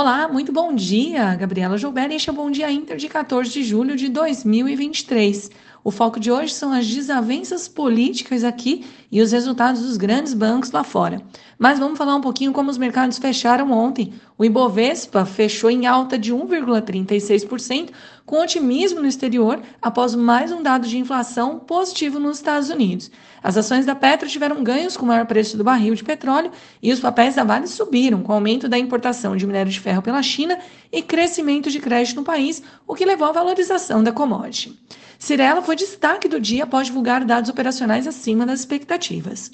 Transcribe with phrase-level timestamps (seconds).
[0.00, 2.12] Olá, muito bom dia, Gabriela Joubert.
[2.12, 5.50] Este é o Bom Dia Inter de 14 de julho de 2023.
[5.84, 10.70] O foco de hoje são as desavenças políticas aqui e os resultados dos grandes bancos
[10.70, 11.22] lá fora.
[11.58, 14.12] Mas vamos falar um pouquinho como os mercados fecharam ontem.
[14.36, 17.90] O Ibovespa fechou em alta de 1,36%,
[18.26, 23.10] com otimismo no exterior após mais um dado de inflação positivo nos Estados Unidos.
[23.42, 26.50] As ações da Petro tiveram ganhos com o maior preço do barril de petróleo
[26.82, 30.02] e os papéis da Vale subiram com o aumento da importação de minério de ferro
[30.02, 30.58] pela China
[30.92, 34.78] e crescimento de crédito no país, o que levou à valorização da commodity.
[35.18, 39.50] Cirela foi destaque do dia após divulgar dados operacionais acima das expectativas.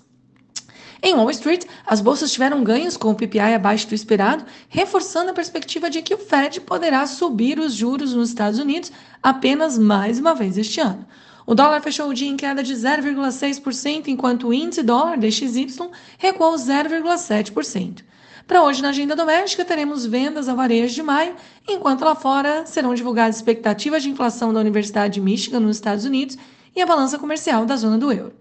[1.02, 5.34] Em Wall Street, as bolsas tiveram ganhos com o PPI abaixo do esperado, reforçando a
[5.34, 8.92] perspectiva de que o Fed poderá subir os juros nos Estados Unidos
[9.22, 11.06] apenas mais uma vez este ano.
[11.46, 15.66] O dólar fechou o dia em queda de 0,6%, enquanto o índice dólar DXY
[16.16, 18.02] recuou 0,7%.
[18.46, 21.34] Para hoje, na agenda doméstica, teremos vendas a varejo de maio,
[21.66, 26.36] enquanto lá fora serão divulgadas expectativas de inflação da Universidade de Michigan nos Estados Unidos
[26.76, 28.34] e a balança comercial da zona do euro.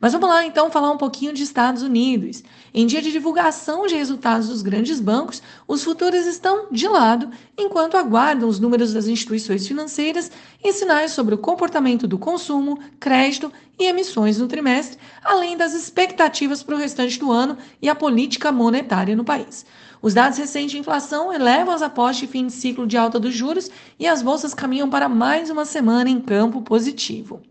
[0.00, 2.42] Mas vamos lá então falar um pouquinho de Estados Unidos.
[2.72, 7.98] Em dia de divulgação de resultados dos grandes bancos, os futuros estão de lado, enquanto
[7.98, 10.30] aguardam os números das instituições financeiras
[10.64, 16.62] e sinais sobre o comportamento do consumo, crédito e emissões no trimestre, além das expectativas
[16.62, 19.66] para o restante do ano e a política monetária no país.
[20.00, 23.34] Os dados recentes de inflação elevam as apostas de fim de ciclo de alta dos
[23.34, 27.42] juros e as bolsas caminham para mais uma semana em campo positivo.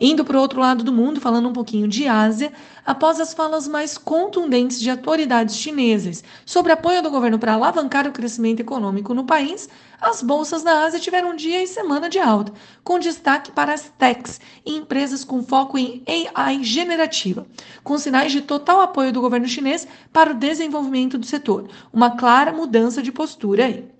[0.00, 2.52] Indo para o outro lado do mundo, falando um pouquinho de Ásia,
[2.84, 8.12] após as falas mais contundentes de autoridades chinesas sobre apoio do governo para alavancar o
[8.12, 9.68] crescimento econômico no país,
[10.00, 14.40] as bolsas na Ásia tiveram dia e semana de alta, com destaque para as techs
[14.66, 16.02] e empresas com foco em
[16.34, 17.46] AI generativa,
[17.82, 21.68] com sinais de total apoio do governo chinês para o desenvolvimento do setor.
[21.92, 23.93] Uma clara mudança de postura aí.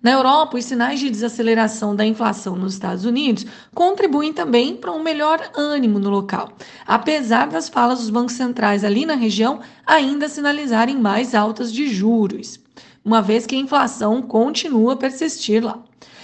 [0.00, 5.02] Na Europa, os sinais de desaceleração da inflação nos Estados Unidos contribuem também para um
[5.02, 6.52] melhor ânimo no local,
[6.86, 12.60] apesar das falas dos bancos centrais ali na região ainda sinalizarem mais altas de juros,
[13.04, 15.82] uma vez que a inflação continua a persistir lá.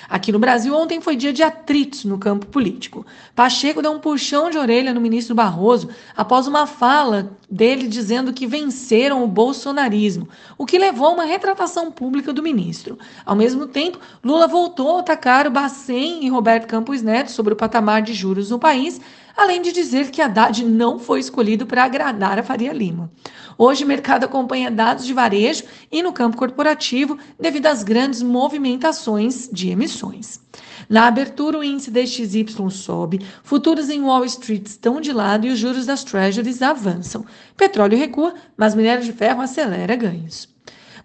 [0.08, 3.06] Aqui no Brasil, ontem foi dia de atritos no campo político.
[3.34, 8.46] Pacheco deu um puxão de orelha no ministro Barroso após uma fala dele dizendo que
[8.46, 10.28] venceram o bolsonarismo,
[10.58, 12.98] o que levou a uma retratação pública do ministro.
[13.24, 17.56] Ao mesmo tempo, Lula voltou a atacar o Bacen e Roberto Campos Neto sobre o
[17.56, 19.00] patamar de juros no país,
[19.36, 23.10] além de dizer que Haddad não foi escolhido para agradar a Faria Lima.
[23.56, 29.48] Hoje, o mercado acompanha dados de varejo e no campo corporativo devido às grandes movimentações
[29.52, 30.40] de emissões.
[30.88, 35.58] Na abertura, o índice DXY sobe, futuros em Wall Street estão de lado e os
[35.58, 37.24] juros das treasuries avançam.
[37.56, 40.53] Petróleo recua, mas minério de ferro acelera ganhos.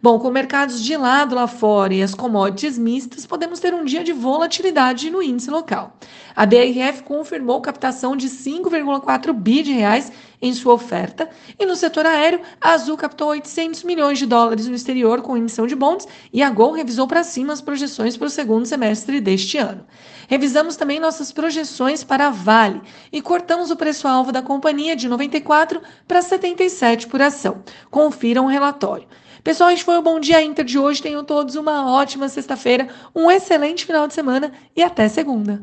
[0.01, 4.01] Bom, com mercados de lado lá fora e as commodities mistas, podemos ter um dia
[4.01, 5.97] de volatilidade no índice local.
[6.33, 10.09] A BRF confirmou captação de 5,4 bi de reais
[10.41, 14.75] em sua oferta e no setor aéreo, a Azul captou 800 milhões de dólares no
[14.75, 18.29] exterior com emissão de bonds e a Gol revisou para cima as projeções para o
[18.29, 19.85] segundo semestre deste ano.
[20.29, 25.81] Revisamos também nossas projeções para a Vale e cortamos o preço-alvo da companhia de 94
[26.07, 27.61] para 77 por ação.
[27.91, 29.05] Confiram o relatório.
[29.43, 31.01] Pessoal, este foi o Bom Dia Inter de hoje.
[31.01, 35.61] Tenham todos uma ótima sexta-feira, um excelente final de semana e até segunda.